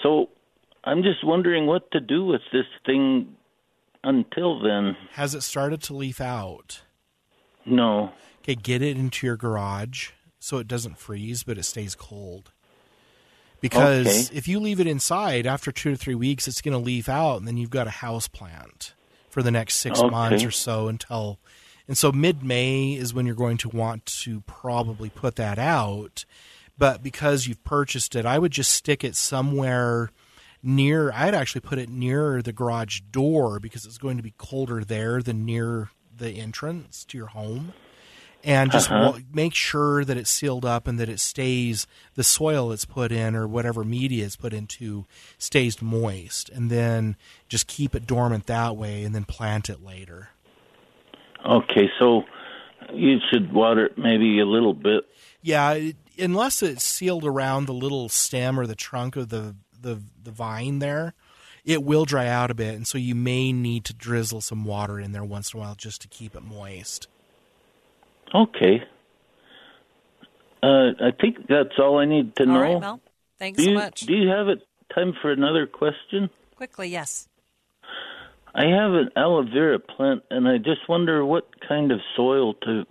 So 0.03 0.29
I'm 0.83 1.01
just 1.01 1.23
wondering 1.25 1.65
what 1.65 1.89
to 1.91 1.99
do 1.99 2.23
with 2.23 2.41
this 2.51 2.67
thing 2.85 3.35
until 4.03 4.61
then. 4.61 4.95
Has 5.13 5.33
it 5.33 5.41
started 5.41 5.81
to 5.83 5.95
leaf 5.95 6.21
out? 6.21 6.83
No. 7.65 8.11
Okay, 8.41 8.53
get 8.53 8.83
it 8.83 8.95
into 8.95 9.25
your 9.25 9.37
garage 9.37 10.09
so 10.39 10.59
it 10.59 10.67
doesn't 10.67 10.99
freeze, 10.99 11.41
but 11.41 11.57
it 11.57 11.63
stays 11.63 11.95
cold 11.95 12.52
because 13.63 14.27
okay. 14.27 14.37
if 14.37 14.49
you 14.49 14.59
leave 14.59 14.81
it 14.81 14.87
inside 14.87 15.47
after 15.47 15.71
two 15.71 15.91
to 15.91 15.95
three 15.95 16.15
weeks, 16.15 16.49
it's 16.49 16.59
going 16.59 16.73
to 16.73 16.77
leaf 16.77 17.07
out, 17.07 17.37
and 17.37 17.47
then 17.47 17.55
you've 17.55 17.69
got 17.69 17.87
a 17.87 17.91
house 17.91 18.27
plant 18.27 18.93
for 19.29 19.41
the 19.41 19.51
next 19.51 19.75
six 19.77 19.99
okay. 19.99 20.09
months 20.09 20.43
or 20.43 20.51
so 20.51 20.89
until. 20.89 21.39
And 21.87 21.97
so 21.97 22.11
mid 22.11 22.43
May 22.43 22.91
is 22.91 23.13
when 23.13 23.25
you're 23.25 23.35
going 23.35 23.55
to 23.59 23.69
want 23.69 24.05
to 24.23 24.41
probably 24.41 25.09
put 25.09 25.37
that 25.37 25.57
out. 25.57 26.25
But 26.77 27.01
because 27.01 27.47
you've 27.47 27.63
purchased 27.63 28.17
it, 28.17 28.25
I 28.25 28.37
would 28.37 28.51
just 28.51 28.69
stick 28.69 29.01
it 29.01 29.15
somewhere 29.15 30.09
near. 30.61 31.13
I'd 31.13 31.33
actually 31.33 31.61
put 31.61 31.79
it 31.79 31.87
near 31.87 32.41
the 32.41 32.51
garage 32.51 32.99
door 33.11 33.61
because 33.61 33.85
it's 33.85 33.97
going 33.97 34.17
to 34.17 34.23
be 34.23 34.33
colder 34.37 34.83
there 34.83 35.21
than 35.21 35.45
near 35.45 35.89
the 36.13 36.31
entrance 36.31 37.05
to 37.05 37.17
your 37.17 37.27
home 37.27 37.71
and 38.43 38.71
just 38.71 38.91
uh-huh. 38.91 39.19
make 39.33 39.53
sure 39.53 40.03
that 40.03 40.17
it's 40.17 40.29
sealed 40.29 40.65
up 40.65 40.85
and 40.85 40.99
that 40.99 41.07
it 41.07 41.21
stays 41.21 41.87
the 42.15 42.23
soil 42.23 42.73
it's 42.73 42.83
put 42.83 43.11
in 43.11 43.35
or 43.35 43.47
whatever 43.47 43.85
media 43.85 44.25
is 44.25 44.35
put 44.35 44.53
into 44.53 45.05
stays 45.37 45.81
moist. 45.81 46.49
And 46.49 46.69
then 46.69 47.15
just 47.47 47.67
keep 47.67 47.95
it 47.95 48.05
dormant 48.05 48.47
that 48.47 48.75
way 48.75 49.05
and 49.05 49.15
then 49.15 49.23
plant 49.23 49.69
it 49.69 49.81
later. 49.81 50.29
Okay 51.45 51.89
so 51.99 52.23
you 52.93 53.19
should 53.31 53.53
water 53.53 53.85
it 53.85 53.97
maybe 53.97 54.39
a 54.39 54.45
little 54.45 54.73
bit. 54.73 55.05
Yeah 55.41 55.71
it, 55.73 55.95
unless 56.19 56.61
it's 56.61 56.83
sealed 56.83 57.25
around 57.25 57.65
the 57.65 57.73
little 57.73 58.09
stem 58.09 58.59
or 58.59 58.67
the 58.67 58.75
trunk 58.75 59.15
of 59.15 59.29
the 59.29 59.55
the, 59.81 60.01
the 60.21 60.31
vine 60.31 60.79
there 60.79 61.13
it 61.65 61.81
will 61.81 62.03
dry 62.03 62.27
out 62.27 62.51
a 62.51 62.53
bit. 62.53 62.75
And 62.75 62.85
so 62.85 62.97
you 62.97 63.15
may 63.15 63.53
need 63.53 63.85
to 63.85 63.93
drizzle 63.93 64.41
some 64.41 64.65
water 64.65 64.99
in 64.99 65.13
there 65.13 65.23
once 65.23 65.53
in 65.53 65.59
a 65.59 65.63
while 65.63 65.75
just 65.75 66.01
to 66.01 66.09
keep 66.09 66.35
it 66.35 66.43
moist 66.43 67.07
Okay. 68.33 68.83
Uh, 70.61 70.91
I 70.99 71.11
think 71.19 71.47
that's 71.47 71.77
all 71.77 71.99
I 71.99 72.05
need 72.05 72.35
to 72.37 72.43
all 72.43 72.49
know. 72.49 72.61
Right, 72.61 72.79
Mel. 72.79 73.01
Thanks 73.37 73.57
do 73.57 73.63
so 73.65 73.69
you, 73.69 73.75
much. 73.75 74.01
Do 74.01 74.13
you 74.13 74.29
have 74.29 74.47
it 74.47 74.59
time 74.93 75.13
for 75.21 75.31
another 75.31 75.67
question? 75.67 76.29
Quickly, 76.55 76.87
yes. 76.89 77.27
I 78.55 78.65
have 78.67 78.93
an 78.93 79.09
aloe 79.15 79.43
vera 79.43 79.79
plant, 79.79 80.23
and 80.29 80.47
I 80.47 80.57
just 80.57 80.87
wonder 80.87 81.25
what 81.25 81.47
kind 81.67 81.91
of 81.91 81.99
soil 82.15 82.53
to 82.53 82.85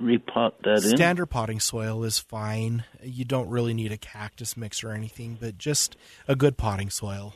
repot 0.00 0.52
that 0.64 0.78
Standard 0.78 0.84
in. 0.84 0.96
Standard 0.96 1.26
potting 1.26 1.60
soil 1.60 2.04
is 2.04 2.18
fine. 2.18 2.84
You 3.02 3.24
don't 3.24 3.48
really 3.48 3.74
need 3.74 3.92
a 3.92 3.98
cactus 3.98 4.56
mix 4.56 4.82
or 4.82 4.92
anything, 4.92 5.36
but 5.40 5.58
just 5.58 5.96
a 6.26 6.34
good 6.34 6.56
potting 6.56 6.90
soil. 6.90 7.34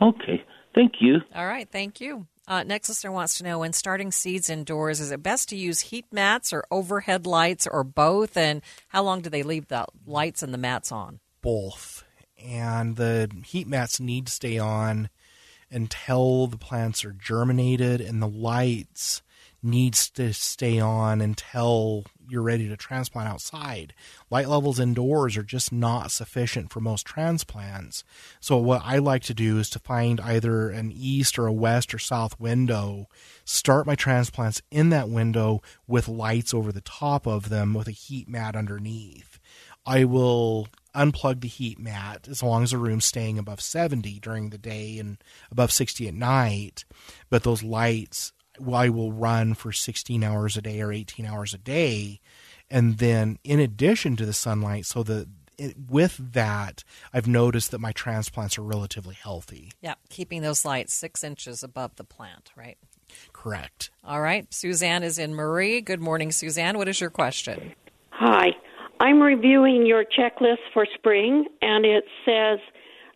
Okay. 0.00 0.42
Thank 0.74 0.94
you. 1.00 1.18
All 1.34 1.46
right. 1.46 1.68
Thank 1.70 2.00
you. 2.00 2.26
Uh, 2.46 2.62
next 2.62 2.88
listener 2.88 3.10
wants 3.10 3.38
to 3.38 3.44
know 3.44 3.60
when 3.60 3.72
starting 3.72 4.12
seeds 4.12 4.50
indoors, 4.50 5.00
is 5.00 5.10
it 5.10 5.22
best 5.22 5.48
to 5.48 5.56
use 5.56 5.80
heat 5.80 6.04
mats 6.12 6.52
or 6.52 6.64
overhead 6.70 7.26
lights 7.26 7.66
or 7.66 7.82
both? 7.82 8.36
And 8.36 8.60
how 8.88 9.02
long 9.02 9.22
do 9.22 9.30
they 9.30 9.42
leave 9.42 9.68
the 9.68 9.86
lights 10.06 10.42
and 10.42 10.52
the 10.52 10.58
mats 10.58 10.92
on? 10.92 11.20
Both. 11.40 12.04
And 12.42 12.96
the 12.96 13.30
heat 13.46 13.66
mats 13.66 13.98
need 13.98 14.26
to 14.26 14.32
stay 14.32 14.58
on 14.58 15.08
until 15.70 16.46
the 16.46 16.58
plants 16.58 17.04
are 17.04 17.12
germinated, 17.12 18.00
and 18.00 18.20
the 18.20 18.28
lights 18.28 19.22
needs 19.62 20.10
to 20.10 20.32
stay 20.34 20.78
on 20.78 21.22
until 21.22 22.04
you're 22.28 22.42
ready 22.42 22.68
to 22.68 22.76
transplant 22.76 23.28
outside. 23.28 23.94
Light 24.30 24.48
levels 24.48 24.80
indoors 24.80 25.36
are 25.36 25.42
just 25.42 25.72
not 25.72 26.10
sufficient 26.10 26.72
for 26.72 26.80
most 26.80 27.06
transplants. 27.06 28.04
So 28.40 28.56
what 28.56 28.82
I 28.84 28.98
like 28.98 29.22
to 29.24 29.34
do 29.34 29.58
is 29.58 29.70
to 29.70 29.78
find 29.78 30.20
either 30.20 30.70
an 30.70 30.92
east 30.94 31.38
or 31.38 31.46
a 31.46 31.52
west 31.52 31.94
or 31.94 31.98
south 31.98 32.38
window, 32.40 33.08
start 33.44 33.86
my 33.86 33.94
transplants 33.94 34.62
in 34.70 34.90
that 34.90 35.08
window 35.08 35.62
with 35.86 36.08
lights 36.08 36.54
over 36.54 36.72
the 36.72 36.80
top 36.80 37.26
of 37.26 37.48
them 37.48 37.74
with 37.74 37.88
a 37.88 37.92
heat 37.92 38.28
mat 38.28 38.56
underneath. 38.56 39.38
I 39.86 40.04
will 40.04 40.68
unplug 40.94 41.40
the 41.40 41.48
heat 41.48 41.78
mat 41.78 42.28
as 42.30 42.42
long 42.42 42.62
as 42.62 42.70
the 42.70 42.78
room's 42.78 43.04
staying 43.04 43.38
above 43.38 43.60
70 43.60 44.20
during 44.20 44.50
the 44.50 44.58
day 44.58 44.98
and 44.98 45.18
above 45.50 45.72
60 45.72 46.08
at 46.08 46.14
night. 46.14 46.84
But 47.28 47.42
those 47.42 47.62
lights 47.62 48.32
I 48.72 48.88
will 48.88 49.12
run 49.12 49.54
for 49.54 49.72
16 49.72 50.22
hours 50.22 50.56
a 50.56 50.62
day 50.62 50.80
or 50.80 50.92
18 50.92 51.26
hours 51.26 51.54
a 51.54 51.58
day. 51.58 52.20
And 52.70 52.98
then, 52.98 53.38
in 53.44 53.60
addition 53.60 54.16
to 54.16 54.26
the 54.26 54.32
sunlight, 54.32 54.86
so 54.86 55.02
the 55.02 55.28
it, 55.58 55.76
with 55.88 56.32
that, 56.32 56.82
I've 57.12 57.28
noticed 57.28 57.70
that 57.70 57.80
my 57.80 57.92
transplants 57.92 58.58
are 58.58 58.62
relatively 58.62 59.14
healthy. 59.14 59.70
Yeah, 59.80 59.94
keeping 60.08 60.42
those 60.42 60.64
lights 60.64 60.92
six 60.92 61.22
inches 61.22 61.62
above 61.62 61.96
the 61.96 62.04
plant, 62.04 62.50
right? 62.56 62.76
Correct. 63.32 63.90
All 64.02 64.20
right. 64.20 64.52
Suzanne 64.52 65.02
is 65.02 65.18
in 65.18 65.34
Murray. 65.34 65.80
Good 65.80 66.00
morning, 66.00 66.32
Suzanne. 66.32 66.76
What 66.78 66.88
is 66.88 67.00
your 67.00 67.10
question? 67.10 67.74
Hi. 68.10 68.48
I'm 69.00 69.20
reviewing 69.20 69.86
your 69.86 70.04
checklist 70.04 70.58
for 70.72 70.86
spring, 70.94 71.46
and 71.60 71.84
it 71.84 72.04
says 72.24 72.58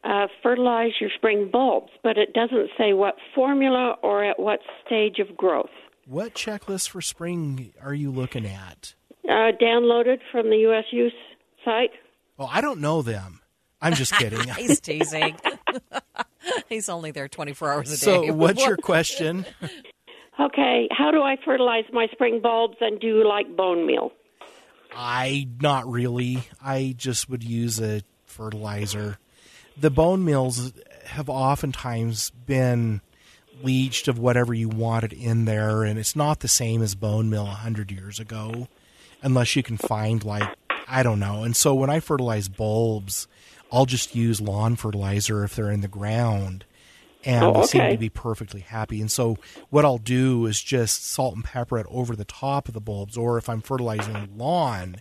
uh, 0.04 0.28
fertilize 0.42 0.92
your 1.00 1.10
spring 1.16 1.50
bulbs, 1.52 1.90
but 2.02 2.16
it 2.18 2.32
doesn't 2.32 2.70
say 2.76 2.92
what 2.92 3.16
formula 3.34 3.96
or 4.02 4.24
at 4.24 4.38
what 4.38 4.60
stage 4.86 5.18
of 5.18 5.36
growth. 5.36 5.70
What 6.06 6.34
checklist 6.34 6.90
for 6.90 7.02
spring 7.02 7.72
are 7.82 7.94
you 7.94 8.10
looking 8.10 8.46
at? 8.46 8.94
Uh, 9.28 9.52
downloaded 9.60 10.20
from 10.32 10.48
the 10.48 10.56
USU 10.56 11.10
site. 11.64 11.90
Oh, 12.38 12.46
I 12.46 12.60
don't 12.60 12.80
know 12.80 13.02
them. 13.02 13.40
I'm 13.80 13.94
just 13.94 14.14
kidding. 14.14 14.48
He's 14.56 14.80
teasing. 14.80 15.36
He's 16.68 16.88
only 16.88 17.10
there 17.10 17.28
24 17.28 17.72
hours 17.72 17.90
a 17.90 17.96
so, 17.96 18.22
day. 18.22 18.28
So, 18.28 18.34
what's 18.34 18.64
your 18.64 18.76
question? 18.76 19.44
Okay, 20.40 20.88
how 20.90 21.10
do 21.10 21.20
I 21.22 21.36
fertilize 21.44 21.84
my 21.92 22.06
spring 22.12 22.40
bulbs 22.40 22.76
and 22.80 23.00
do 23.00 23.06
you 23.06 23.28
like 23.28 23.54
bone 23.54 23.86
meal? 23.86 24.12
I 24.94 25.48
not 25.60 25.90
really. 25.90 26.38
I 26.62 26.94
just 26.96 27.28
would 27.28 27.44
use 27.44 27.80
a 27.80 28.02
fertilizer. 28.24 29.18
The 29.80 29.90
bone 29.90 30.24
meals 30.24 30.72
have 31.04 31.28
oftentimes 31.28 32.30
been 32.30 33.00
leached 33.62 34.08
of 34.08 34.18
whatever 34.18 34.54
you 34.54 34.68
wanted 34.68 35.12
in 35.12 35.44
there, 35.44 35.84
and 35.84 35.98
it's 35.98 36.16
not 36.16 36.40
the 36.40 36.48
same 36.48 36.82
as 36.82 36.94
bone 36.94 37.30
meal 37.30 37.46
a 37.46 37.50
hundred 37.50 37.90
years 37.90 38.18
ago, 38.18 38.68
unless 39.22 39.56
you 39.56 39.62
can 39.62 39.76
find 39.76 40.24
like 40.24 40.48
I 40.88 41.02
don't 41.02 41.20
know. 41.20 41.44
And 41.44 41.54
so 41.54 41.74
when 41.74 41.90
I 41.90 42.00
fertilize 42.00 42.48
bulbs, 42.48 43.28
I'll 43.70 43.86
just 43.86 44.14
use 44.14 44.40
lawn 44.40 44.76
fertilizer 44.76 45.44
if 45.44 45.54
they're 45.54 45.70
in 45.70 45.82
the 45.82 45.88
ground. 45.88 46.64
And 47.24 47.44
Oh, 47.44 47.52
they 47.60 47.66
seem 47.66 47.90
to 47.90 47.98
be 47.98 48.08
perfectly 48.08 48.60
happy. 48.60 49.00
And 49.00 49.10
so 49.10 49.36
what 49.70 49.84
I'll 49.84 49.98
do 49.98 50.46
is 50.46 50.62
just 50.62 51.04
salt 51.04 51.34
and 51.34 51.44
pepper 51.44 51.78
it 51.78 51.86
over 51.90 52.14
the 52.14 52.24
top 52.24 52.68
of 52.68 52.74
the 52.74 52.80
bulbs, 52.80 53.16
or 53.16 53.38
if 53.38 53.48
I'm 53.48 53.60
fertilizing 53.60 54.28
lawn, 54.36 54.96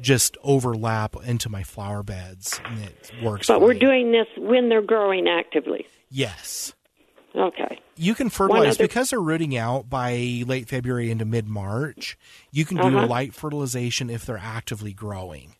just 0.00 0.38
overlap 0.42 1.14
into 1.24 1.50
my 1.50 1.62
flower 1.62 2.02
beds, 2.02 2.58
and 2.64 2.80
it 2.84 3.12
works. 3.22 3.46
But 3.48 3.60
we're 3.60 3.72
fine. 3.74 3.80
doing 3.80 4.12
this 4.12 4.26
when 4.38 4.68
they're 4.70 4.80
growing 4.82 5.28
actively. 5.28 5.86
yes. 6.10 6.72
Okay. 7.36 7.78
You 7.94 8.14
can 8.14 8.30
fertilize 8.30 8.76
other- 8.76 8.84
because 8.84 9.10
they're 9.10 9.20
rooting 9.20 9.54
out 9.56 9.88
by 9.90 10.42
late 10.46 10.66
February 10.68 11.10
into 11.10 11.26
mid 11.26 11.46
March. 11.46 12.16
You 12.50 12.64
can 12.64 12.78
do 12.78 12.84
Uh-huh. 12.96 13.06
light 13.06 13.34
fertilization 13.34 14.08
if 14.08 14.24
they're 14.24 14.38
actively 14.42 14.94
growing. 14.94 15.54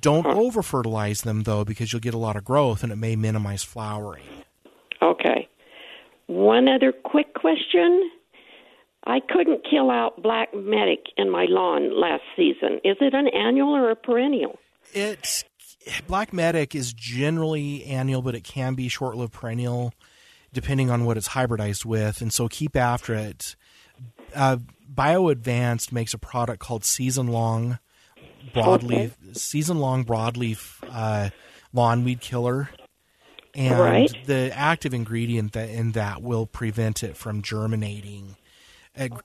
Don't 0.00 0.26
over 0.26 0.60
fertilize 0.62 1.22
them 1.22 1.44
though, 1.44 1.64
because 1.64 1.92
you'll 1.92 2.00
get 2.00 2.12
a 2.14 2.18
lot 2.18 2.34
of 2.36 2.44
growth 2.44 2.82
and 2.82 2.92
it 2.92 2.96
may 2.96 3.14
minimize 3.14 3.62
flowering. 3.62 4.24
Okay. 6.28 6.38
One 6.40 6.68
other 6.68 6.92
quick 6.92 7.34
question. 7.34 8.10
I 9.06 9.20
couldn't 9.20 9.66
kill 9.68 9.90
out 9.90 10.22
black 10.22 10.54
medic 10.54 11.00
in 11.16 11.30
my 11.30 11.46
lawn 11.48 12.00
last 12.00 12.22
season. 12.36 12.80
Is 12.84 12.96
it 13.00 13.12
an 13.14 13.28
annual 13.28 13.74
or 13.74 13.90
a 13.90 13.96
perennial? 13.96 14.58
It's 14.92 15.44
black 16.06 16.32
medic 16.32 16.74
is 16.74 16.92
generally 16.92 17.84
annual, 17.84 18.22
but 18.22 18.34
it 18.34 18.44
can 18.44 18.74
be 18.74 18.88
short-lived 18.88 19.32
perennial, 19.32 19.92
depending 20.52 20.90
on 20.90 21.04
what 21.04 21.16
it's 21.18 21.28
hybridized 21.28 21.84
with. 21.84 22.22
And 22.22 22.32
so 22.32 22.48
keep 22.48 22.76
after 22.76 23.14
it. 23.14 23.56
Uh, 24.34 24.56
BioAdvanced 24.92 25.92
makes 25.92 26.14
a 26.14 26.18
product 26.18 26.60
called 26.60 26.84
Season 26.84 27.26
Long 27.26 27.78
Broadleaf 28.52 29.12
Season 29.36 29.78
Long 29.78 30.04
Broadleaf 30.04 30.82
uh, 30.90 31.30
Lawn 31.72 32.04
Weed 32.04 32.20
Killer, 32.20 32.70
and 33.56 33.78
Right. 33.78 34.16
the 34.26 34.50
active 34.56 34.92
ingredient 34.94 35.52
that 35.52 35.68
in 35.70 35.92
that 35.92 36.22
will 36.22 36.46
prevent 36.46 37.02
it 37.02 37.16
from 37.16 37.42
germinating 37.42 38.36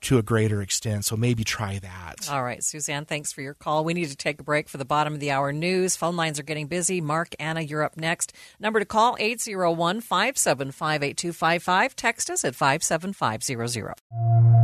to 0.00 0.18
a 0.18 0.22
greater 0.22 0.60
extent. 0.62 1.04
So 1.04 1.16
maybe 1.16 1.44
try 1.44 1.78
that. 1.78 2.28
All 2.28 2.42
right, 2.42 2.62
Suzanne, 2.62 3.04
thanks 3.04 3.32
for 3.32 3.40
your 3.40 3.54
call. 3.54 3.84
We 3.84 3.94
need 3.94 4.08
to 4.08 4.16
take 4.16 4.40
a 4.40 4.42
break 4.42 4.68
for 4.68 4.78
the 4.78 4.84
bottom 4.84 5.14
of 5.14 5.20
the 5.20 5.30
hour 5.30 5.52
news. 5.52 5.94
Phone 5.94 6.16
lines 6.16 6.40
are 6.40 6.42
getting 6.42 6.66
busy. 6.66 7.00
Mark, 7.00 7.36
Anna, 7.38 7.60
you're 7.60 7.84
up 7.84 7.96
next. 7.96 8.32
Number 8.58 8.80
to 8.80 8.84
call 8.84 9.16
801 9.20 10.00
575 10.00 11.02
8255. 11.04 11.94
Text 11.94 12.30
us 12.30 12.44
at 12.44 12.56
57500. 12.56 13.94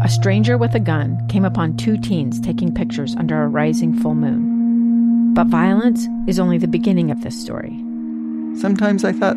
A 0.03 0.09
stranger 0.09 0.59
with 0.59 0.75
a 0.75 0.81
gun 0.81 1.25
came 1.29 1.45
upon 1.45 1.77
two 1.77 1.97
teens 1.99 2.41
taking 2.41 2.75
pictures 2.75 3.15
under 3.17 3.43
a 3.43 3.49
rising 3.49 3.97
full 4.01 4.15
moon. 4.17 5.35
But 5.35 5.47
violence 5.47 6.07
is 6.27 6.41
only 6.41 6.59
the 6.59 6.67
beginning 6.69 7.13
of 7.13 7.23
this 7.23 7.41
story. 7.41 7.79
Sometimes 8.59 9.05
I 9.05 9.13
thought, 9.13 9.37